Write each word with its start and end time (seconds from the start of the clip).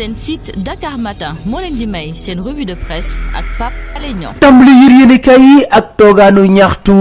seen 0.00 0.14
site 0.16 0.48
Dakar 0.64 0.96
Matin 0.96 1.36
moo 1.44 1.60
leen 1.60 1.76
di 1.76 1.84
may 1.86 2.14
seen 2.16 2.40
revue 2.40 2.64
de 2.64 2.72
presse 2.74 3.20
ak 3.36 3.44
Pape 3.60 3.76
Alé 3.96 4.14
Niang. 4.16 4.32
Tàmbali 4.40 4.72
yër 4.80 4.92
yéenekaay 5.00 5.40
yi 5.44 5.56
ak 5.70 5.96
toogaanu 6.00 6.46
ñaxtu 6.48 6.94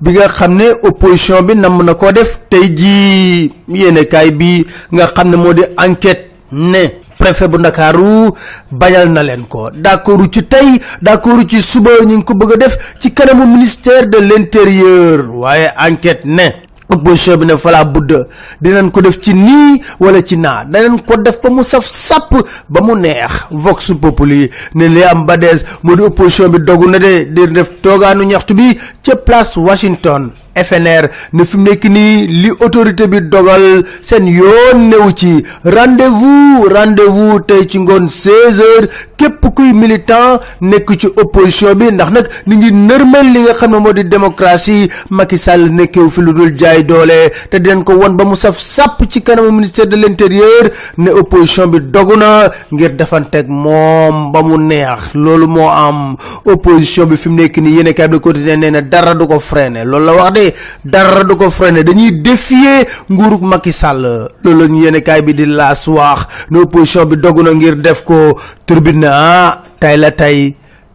bi 0.00 0.10
nga 0.12 0.28
xam 0.28 0.52
ne 0.60 0.66
opposition 0.84 1.40
bi 1.42 1.54
namm 1.56 1.80
na 1.82 1.94
koo 1.94 2.12
def. 2.12 2.36
Tey 2.52 2.68
jii 2.68 3.48
yéenekaay 3.68 4.30
bi 4.36 4.60
nga 4.92 5.06
xam 5.16 5.30
ne 5.32 5.64
enquête 5.80 6.30
ne 6.52 6.84
préfet 7.18 7.48
bu 7.48 7.56
ndakaaru 7.58 8.32
bañal 8.70 9.08
na 9.08 9.22
leen 9.22 9.44
ko. 9.48 9.70
D'accordu 9.72 10.28
ci 10.30 10.42
tey 10.44 10.78
d'accordu 11.00 11.48
ci 11.48 11.62
suba 11.62 11.90
ñu 12.04 12.16
ngi 12.18 12.24
ko 12.24 12.34
bëgg 12.34 12.58
def 12.58 12.76
ci 13.00 13.14
kanamu 13.14 13.46
ministère 13.46 14.06
de 14.06 14.18
l'intérieur. 14.18 15.24
Waaye 15.32 15.70
enquête 15.80 16.26
ne 16.26 16.50
opposition 16.88 17.36
bi 17.38 17.46
ne 17.46 17.56
fala 17.56 17.84
budd. 17.84 18.12
Dinañ 18.60 18.90
ko 18.90 19.00
def 19.00 19.18
ci 19.20 19.34
nii 19.34 19.80
wala 20.00 20.22
ci 20.22 20.36
naa. 20.36 20.64
Danañ 20.64 21.00
ko 21.06 21.16
def 21.16 21.40
ba 21.42 21.50
mu 21.50 21.62
saf 21.62 21.86
sàpp 21.86 22.32
ba 22.68 22.80
mu 22.80 22.94
neex. 22.96 23.46
Vox 23.50 23.92
populi 24.00 24.50
ne 24.74 24.88
li 24.88 25.02
am 25.04 25.24
ba 25.26 25.36
dees 25.36 25.64
moo 25.82 25.96
di 25.96 26.02
opposition 26.02 26.48
bi 26.50 26.58
dogu 26.64 26.88
na 26.88 26.98
de. 26.98 27.24
Di 27.32 27.46
def 27.52 27.72
toogaanu 27.82 28.24
ñaxtu 28.24 28.54
bi 28.54 28.78
ca 29.02 29.16
place 29.16 29.56
Washington 29.56 30.30
FNR 30.54 31.08
ne 31.32 31.44
fi 31.44 31.56
mu 31.56 31.64
nekk 31.68 31.84
nii 31.90 32.26
li 32.28 32.50
autorité 32.60 33.08
bi 33.08 33.20
dogal 33.22 33.82
seen 34.02 34.26
yoon 34.28 34.88
newu 34.88 35.10
ci. 35.12 35.42
Rendez-vous 35.64 36.68
rendez-vous 36.74 37.40
tey 37.40 37.66
ci 37.68 37.78
ngoon 37.80 38.08
16 38.08 38.60
heures 38.60 38.88
képp 39.24 39.44
kuy 39.56 39.72
militant 39.72 40.40
nekk 40.60 40.88
ci 41.00 41.08
opposition 41.16 41.72
bi 41.78 41.88
ndax 41.90 42.10
nag 42.12 42.26
ni 42.46 42.56
ngi 42.56 42.70
nërmel 42.72 43.26
li 43.32 43.40
nga 43.44 43.54
xam 43.56 43.70
ne 43.72 43.78
moo 43.80 43.92
di 43.92 44.04
démocratie 44.04 44.88
Macky 45.10 45.38
Sall 45.38 45.70
nekkew 45.72 46.08
fi 46.10 46.20
lu 46.20 46.32
dul 46.36 46.52
jaay 46.58 46.84
doole 46.84 47.30
te 47.50 47.56
dinañ 47.58 47.82
ko 47.84 47.96
won 47.96 48.16
ba 48.16 48.24
mu 48.24 48.36
saf 48.36 48.58
sàpp 48.60 49.06
ci 49.08 49.22
kanamu 49.22 49.50
ministère 49.52 49.86
de 49.86 49.96
l'intérieur 49.96 50.68
ne 50.98 51.10
opposition 51.10 51.66
bi 51.68 51.80
dogu 51.80 52.16
na 52.16 52.50
ngir 52.72 52.92
defanteeg 52.96 53.48
moom 53.48 54.32
ba 54.32 54.42
mu 54.42 54.58
neex 54.58 55.14
loolu 55.14 55.46
moo 55.48 55.68
am 55.70 56.16
opposition 56.44 57.06
bi 57.08 57.16
fi 57.16 57.28
mu 57.28 57.36
nekk 57.40 57.56
nii 57.58 57.76
yéen 57.78 57.94
kay 57.94 58.08
bi 58.08 58.20
quotidien 58.20 58.60
nee 58.60 58.70
na 58.70 58.80
dara 58.82 59.14
du 59.14 59.26
ko 59.26 59.38
freiner 59.38 59.84
loolu 59.86 60.04
la 60.06 60.12
wax 60.12 60.32
de 60.32 60.44
dara 60.84 61.24
du 61.24 61.36
ko 61.36 61.48
freiner 61.50 61.84
dañuy 61.84 62.20
défier 62.20 62.84
nguurug 63.10 63.42
Macky 63.42 63.72
Sall 63.72 64.02
loolu 64.42 64.60
la 64.60 64.68
ñu 64.68 65.00
kaay 65.02 65.22
bi 65.22 65.32
di 65.34 65.46
laas 65.46 65.86
wax 65.86 66.26
ne 66.50 66.58
opposition 66.60 67.06
bi 67.06 67.16
dogu 67.16 67.42
na 67.42 67.52
ngir 67.54 67.76
def 67.76 68.04
ko 68.04 68.36
turbine 68.66 69.13
ah 69.14 69.50
tay 69.80 69.96
la 70.02 70.10
tay 70.20 70.38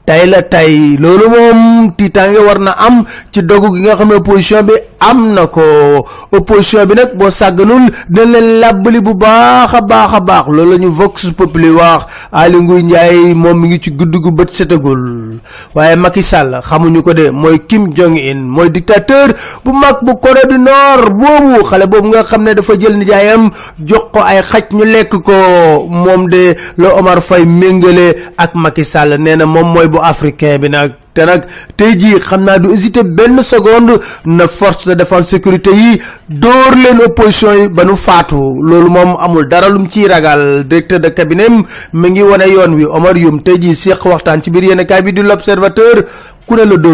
tay 0.10 0.26
la 0.26 0.42
tay 0.42 0.98
loolu 0.98 1.26
moom 1.34 1.60
tiitaange 1.98 2.40
war 2.48 2.58
na 2.66 2.72
am 2.88 2.96
ci 3.32 3.40
dogu 3.50 3.70
gi 3.76 3.82
nga 3.86 3.94
xam 3.98 4.10
ne 4.10 4.16
opposition 4.18 4.66
bi 4.68 4.74
am 5.00 5.34
na 5.34 5.48
ko 5.48 5.64
opposition 6.32 6.84
bi 6.86 6.94
nag 6.96 7.16
boo 7.16 7.32
sàgganul 7.32 7.88
dina 8.12 8.26
leen 8.40 8.60
làbbali 8.60 9.00
bu 9.02 9.14
baax 9.16 9.74
a 9.74 9.82
baax 9.82 10.46
la 10.52 10.78
ñu 10.78 10.90
vox 10.92 11.32
populi 11.38 11.70
wax. 11.72 12.06
Aly 12.32 12.58
Ngouille 12.62 12.84
Ndiaye 12.84 13.34
moom 13.34 13.60
mi 13.60 13.68
ngi 13.70 13.80
ci 13.82 13.92
gudd 13.92 14.14
gu 14.16 14.32
bët 14.32 14.50
setagul. 14.52 15.40
Waaye 15.76 15.96
Macky 15.96 16.22
Sall 16.24 16.60
xamuñu 16.62 17.02
ko 17.04 17.14
de 17.14 17.30
mooy 17.32 17.60
Kim 17.68 17.94
Jong 17.96 18.18
Un 18.20 18.40
mooy 18.48 18.70
dictateur 18.70 19.30
bu 19.64 19.72
mag 19.72 19.98
bu 20.04 20.14
Corée 20.22 20.48
du 20.50 20.58
Nord 20.60 21.10
boobu. 21.16 21.64
Xale 21.70 21.88
boobu 21.88 22.08
nga 22.10 22.24
xam 22.24 22.44
ne 22.44 22.54
dafa 22.54 22.74
jël 22.80 22.98
nijaayam 22.98 23.50
jox 23.80 24.06
ko 24.14 24.20
ay 24.22 24.42
xaj 24.42 24.72
ñu 24.72 24.84
lekk 24.86 25.16
ko. 25.24 25.34
Moom 25.90 26.28
de 26.30 26.56
la 26.78 26.96
Omar 26.96 27.20
méngale 27.46 28.16
ak 28.38 28.56
Macky 28.56 28.84
Sall. 28.86 29.18
Nee 29.20 29.36
na 29.36 29.46
moom 29.46 29.74
mooy 29.74 29.88
bu 29.88 29.99
africain 30.02 30.58
bi 30.60 30.70
nag. 30.70 30.92
Te 31.14 31.26
nag 31.26 31.44
tey 31.76 31.96
jii 31.98 32.20
xam 32.22 32.44
naa 32.46 32.60
du 32.60 32.70
hésiter 32.72 33.04
benn 33.04 33.42
seconde 33.44 33.98
na 34.26 34.48
force 34.48 34.86
de 34.88 34.94
défense 34.94 35.28
sécurité 35.30 35.72
yi 35.74 36.00
dóor 36.30 36.76
leen 36.76 37.02
opposition 37.06 37.54
yi 37.54 37.68
ba 37.70 37.84
nu 37.84 37.96
faatu. 37.96 38.36
Moom 38.64 39.16
amul 39.20 39.48
dara 39.50 39.70
lum 39.70 39.90
ciy 39.90 40.08
ragal. 40.08 40.64
Directeur 40.68 41.00
de 41.00 41.10
cabinet 41.10 41.50
mi 41.94 42.10
ngi 42.12 42.22
wane 42.24 42.48
yoon 42.50 42.76
wi 42.76 42.86
Omar 42.86 43.18
Youm. 43.18 43.42
Tey 43.44 43.58
jii 43.60 43.76
séq 43.76 44.06
waxtaan 44.06 44.42
ci 44.44 44.52
biir 44.52 44.64
yéen 44.64 44.86
kaay 44.86 45.02
bi 45.02 45.12
ne 45.14 45.24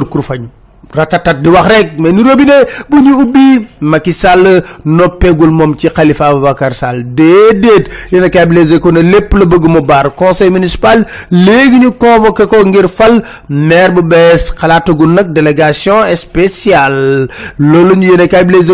kurfañ 0.10 0.48
ratatat 0.94 1.42
di 1.42 1.50
wax 1.50 1.68
rek 1.68 1.88
mais 2.00 2.12
ni 2.14 2.24
robinet 2.24 2.68
bu 2.90 2.98
ñu 3.02 3.22
ubbi 3.24 3.68
Macky 3.82 4.14
Sall 4.14 4.64
noppeegul 4.86 5.50
moom 5.52 5.76
ci 5.78 5.90
Khalifa 5.90 6.28
Ababacar 6.28 6.74
Sall. 6.74 7.04
Déedéet 7.16 7.86
yéen 8.12 8.30
kaay 8.30 8.46
bi 8.46 8.56
les 8.56 8.74
échos 8.74 8.92
ne 8.92 9.02
lépp 9.02 9.34
la 9.34 9.46
bëgg 9.46 9.66
mu 9.68 9.82
baar. 9.82 10.16
Conseil 10.16 10.50
municipal 10.50 11.06
léegi 11.32 11.80
ñu 11.80 11.92
convoqué 11.92 12.48
ko 12.48 12.66
ngir 12.66 12.88
fal 12.90 13.22
maire 13.50 13.92
bu 13.94 14.02
bees. 14.04 14.54
Xalaatagul 14.60 15.10
nag 15.14 15.34
délégation 15.34 16.04
spéciale. 16.16 17.28
Loolu 17.60 17.96
ñu 17.96 18.08
yéen 18.16 18.28
kaay 18.28 18.46
bi 18.46 18.54
les 18.56 18.72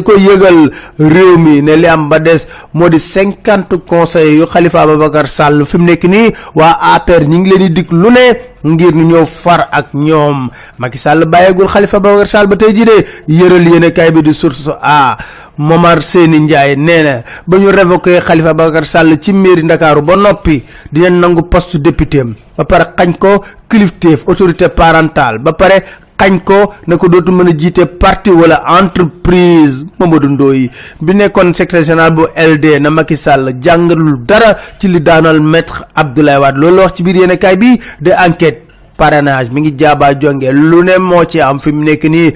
réew 1.00 1.38
mi 1.38 1.62
ne 1.62 1.76
li 1.76 1.88
am 1.88 2.10
ba 2.10 2.20
des 2.20 2.48
moo 2.74 2.90
di 2.90 3.00
cinquante 3.00 3.76
conseils 3.88 4.38
yu 4.40 4.46
Khalifa 4.46 4.82
Ababacar 4.82 5.28
Sall. 5.28 5.66
Fi 5.66 5.78
mu 5.78 5.86
nekk 5.86 6.04
nii 6.04 6.32
waa 6.56 6.78
APR 6.96 7.28
ñi 7.28 7.38
ngi 7.40 7.50
leen 7.50 7.68
di 7.68 7.70
dig 7.82 7.92
lu 7.92 8.10
ngir 8.64 8.94
ñu 8.96 9.04
ñëw 9.06 9.26
far 9.26 9.68
ak 9.72 9.94
ñoom. 9.94 10.50
Macky 10.78 10.98
Sall 10.98 11.26
bàyyeegul 11.26 11.68
Khalifa 11.68 11.98
Ababacar 11.98 12.28
Sall 12.28 12.48
ba 12.48 12.56
tey 12.56 12.74
jii 12.74 12.86
de 12.86 12.98
yëral 13.28 13.68
yéen 13.68 13.92
kaay 13.94 14.12
bi 14.12 14.22
di 14.22 14.34
source 14.34 14.70
a. 14.82 15.18
Momar 15.58 16.02
Seyni 16.02 16.40
Ndiaye 16.40 16.76
nee 16.76 17.04
na 17.04 17.22
ba 17.48 17.58
ñu 17.58 17.70
révoqué 17.72 18.20
Khalifa 18.22 18.50
Ababacar 18.50 18.86
Sall 18.86 19.20
ci 19.22 19.34
mairie 19.34 19.64
Ndakaaru 19.64 20.02
ba 20.02 20.16
noppi 20.16 20.64
dinañ 20.92 21.20
nangu 21.20 21.44
poste 21.44 21.76
député 21.78 22.24
ba 22.58 22.66
pare 22.66 22.86
xañ 22.98 23.18
ko 23.18 23.44
kilifteef 23.70 24.24
autorité 24.28 24.70
parentale. 24.70 25.40
Ba 25.40 25.54
pare 25.54 25.84
xañ 26.22 26.40
ko 26.46 26.74
ne 26.88 26.96
ko 27.02 27.08
dootu 27.10 27.32
mën 27.34 27.50
a 27.50 27.54
jiite 27.58 27.84
parti 28.00 28.30
wala 28.30 28.62
entreprise 28.80 29.86
Mamadou 30.00 30.30
Ndoye 30.30 30.70
bi 31.02 31.14
nekkoon 31.16 31.54
secrétaire 31.54 31.86
général 31.86 32.14
bu 32.14 32.24
LD 32.38 32.66
na 32.82 32.90
Macky 32.92 33.18
Sall 33.18 33.56
jàngalul 33.62 34.20
dara 34.30 34.56
ci 34.80 34.88
li 34.88 35.02
daanal 35.02 35.40
maître 35.40 35.86
Abdoulaye 35.96 36.38
Wade. 36.38 36.58
Loolu 36.58 36.82
wax 36.84 36.94
ci 36.96 37.04
biir 37.04 37.16
yéen 37.16 37.38
kaay 37.38 37.58
bi 37.58 37.80
de 38.02 38.12
enquête 38.12 38.68
parrainage 38.98 39.50
mi 39.52 39.62
ngi 39.62 39.74
jaabaa 39.80 40.14
jonge. 40.20 40.50
Lu 40.54 40.84
ne 40.84 40.98
moo 41.00 41.24
ci 41.26 41.42
am 41.42 41.60
fi 41.60 41.72
mu 41.72 41.84
nekk 41.84 42.04
nii. 42.04 42.34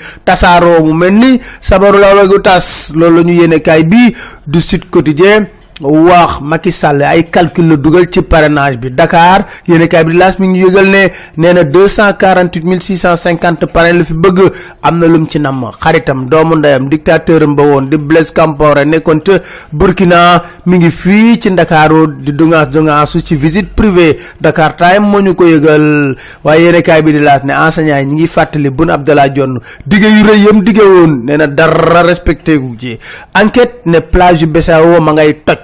Mu 0.81 1.39
sabaru 1.61 1.99
wagu 2.01 2.39
tas. 2.41 2.91
Loolu 2.95 3.17
la 3.17 3.23
ñu 3.23 3.33
yéene 3.33 3.59
kaay 3.61 3.83
bi 3.83 4.15
du 4.47 4.61
Sud 4.61 4.89
Quotidien 4.89 5.45
wax 5.81 6.39
Macky 6.41 6.71
Sall 6.71 7.01
ay 7.03 7.23
calcul 7.29 7.67
la 7.67 7.75
dugal 7.75 8.07
ci 8.09 8.21
parrainage 8.21 8.77
bi. 8.79 8.89
Dakar 8.89 9.45
yéene 9.67 9.87
kaay 9.87 10.03
bi 10.05 10.11
di 10.13 10.17
laas 10.17 10.39
mi 10.39 10.47
yëgal 10.59 10.87
ne 10.87 11.11
nee 11.37 11.53
na 11.53 11.63
deux 11.63 11.87
cent 11.89 12.13
quarante 12.17 12.55
huit 12.55 12.63
mille 12.63 12.81
six 12.81 12.97
cent 12.97 13.15
cinquante 13.17 13.65
parrain 13.65 13.93
la 13.93 14.03
fi 14.03 14.13
bëgg. 14.13 14.39
Am 14.81 14.99
na 14.99 15.07
lum 15.07 15.27
ci 15.27 15.39
namm. 15.39 15.71
Xaritam 15.81 16.29
doomu 16.29 16.55
ndeyam 16.55 16.87
dictateur 16.89 17.43
am 17.43 17.55
ba 17.55 17.63
woon 17.63 17.89
di 17.89 17.97
Blaise 17.97 18.31
Compaoré 18.33 18.85
nekkoon 18.85 19.19
ca 19.25 19.39
Burkina 19.71 20.41
mi 20.65 20.77
ngi 20.77 20.89
fii 20.91 21.39
ci 21.41 21.49
Ndakaaru 21.51 22.07
di 22.21 22.31
dungaas 22.31 22.69
dungaasu 22.69 23.21
ci 23.21 23.35
visite 23.35 23.73
privée. 23.75 24.15
Dakar 24.39 24.75
Time 24.77 24.99
moo 25.11 25.19
ñu 25.21 25.35
ko 25.35 25.43
yëgal. 25.45 26.15
Waaye 26.43 26.61
yéene 26.65 26.81
kaay 26.81 27.01
bi 27.03 27.11
di 27.11 27.19
laas 27.19 27.43
ne 27.43 27.51
enseignant 27.53 28.01
ñi 28.05 28.13
ngi 28.15 28.27
fàttali 28.27 28.69
Boun 28.69 28.89
Abdallah 28.89 29.29
Dionne 29.29 29.59
dige 29.85 30.07
yu 30.07 30.23
rëy 30.23 30.39
yam 30.45 30.61
dige 30.63 30.81
woon 30.83 31.25
nee 31.25 31.37
na 31.37 31.47
dara 31.47 32.01
respecté 32.03 32.57
gu 32.57 32.75
ci. 32.79 32.97
Enquête 33.35 33.81
ne 33.85 33.99
plage 33.99 34.45
Bessao 34.45 35.01
ma 35.01 35.11
ngay 35.13 35.41
toj 35.45 35.57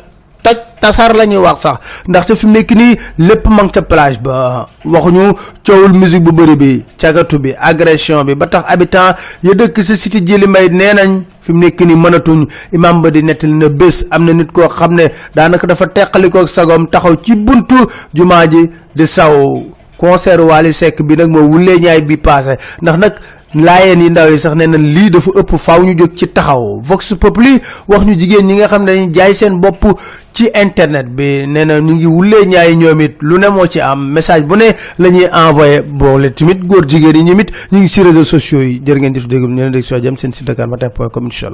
tasar 0.81 1.14
la 1.16 1.25
ñuy 1.25 1.38
wax 1.38 1.59
sax. 1.62 1.78
Ndaxte 2.08 2.36
fi 2.36 2.46
mu 2.47 2.53
nekk 2.53 2.72
nii 2.75 2.96
lépp 3.19 3.46
ma 3.47 3.64
ngi 3.64 3.72
ca 3.72 3.81
plage 3.81 4.19
ba. 4.22 4.68
Waxuñu 4.86 5.34
coowul 5.66 5.94
musique 5.94 6.24
bu 6.24 6.31
bëri 6.31 6.56
bi 6.56 6.86
cagatu 6.97 7.40
bi 7.40 7.53
agression 7.59 8.24
bi 8.25 8.36
ba 8.36 8.47
tax 8.47 8.64
habitant 8.68 9.16
ya 9.44 9.53
dëkk 9.53 9.84
sa 9.84 9.96
cité 9.96 10.19
jëli 10.25 10.47
mbay 10.47 10.69
nee 10.69 10.94
nañ 10.94 11.22
fi 11.42 11.53
mu 11.53 11.59
nekk 11.66 11.80
nii 11.81 11.96
mënatuñ. 11.96 12.46
Imam 12.74 13.02
ba 13.02 13.09
di 13.12 13.22
nettali 13.24 13.53
na 13.53 13.69
bés 13.69 14.06
am 14.09 14.25
na 14.25 14.34
nit 14.34 14.52
koo 14.52 14.68
xam 14.68 14.96
ne 14.96 15.08
daanaka 15.36 15.68
dafa 15.68 15.88
teqalikoo 15.88 16.47
sagom 16.47 16.88
taxaw 16.88 17.16
ci 17.24 17.36
buntu 17.36 17.75
jumaa 18.13 18.48
ji 18.50 18.69
di 18.96 19.06
saw. 19.08 19.62
Concert 20.02 20.42
Wally 20.42 20.74
Seck 20.74 21.02
bi 21.03 21.16
nag 21.16 21.30
moo 21.30 21.46
wulee 21.46 21.78
ñaay 21.80 22.02
bi 22.02 22.18
passé. 22.18 22.58
Ndax 22.81 22.98
nag 22.98 23.13
laayeen 23.53 24.02
yi 24.02 24.09
ndaw 24.09 24.31
yi 24.31 24.40
sax 24.40 24.56
nee 24.56 24.66
na 24.68 24.78
lii 24.78 25.10
dafa 25.12 25.30
ëpp 25.39 25.57
faaw 25.57 25.84
ñu 25.84 25.94
jóg 25.98 26.16
ci 26.16 26.27
taxaw. 26.27 26.80
Vox 26.81 27.13
Populi 27.19 27.62
wax 27.88 28.01
ñu 28.06 28.18
jigéen 28.18 28.48
ñi 28.48 28.56
nga 28.56 28.68
xam 28.68 28.86
dañuy 28.86 29.12
jaay 29.13 29.34
seen 29.36 29.60
bopp 29.60 29.86
ci 30.33 30.50
internet 30.54 31.07
bi 31.07 31.45
nee 31.48 31.66
na 31.66 31.80
ñu 31.80 31.95
ngi 31.95 32.06
wulee 32.06 32.45
ñaay 32.45 32.75
ñoom 32.75 33.01
it 33.01 33.16
lu 33.22 33.38
ne 33.38 33.48
moo 33.50 33.68
ci 33.68 33.80
am 33.80 34.00
message 34.12 34.44
bu 34.45 34.56
ne 34.56 34.68
la 35.00 35.10
ñuy 35.10 35.28
envoyé 35.31 35.81
boole 35.81 36.33
tamit 36.33 36.60
góor 36.66 36.86
jigéen 36.88 37.16
yi 37.18 37.24
ñoom 37.24 37.39
it 37.42 37.51
ñu 37.72 37.80
ngi 37.80 37.89
ci 37.89 38.01
réseaux 38.04 38.24
sociaux 38.24 38.62
yi 38.62 38.81
jërë 38.86 39.00
ngeen 39.00 39.16
jëf 39.16 39.28
dégg 39.28 39.44
ñu 39.48 39.56
leen 39.56 39.72
dégg 39.72 39.83
soo 39.83 40.00
jëm 40.00 40.18
seen 40.18 40.33
site 40.33 40.48
dakar 40.48 40.68
matin 40.68 40.89
point 40.89 41.10
com 41.10 41.25
incha 41.25 41.50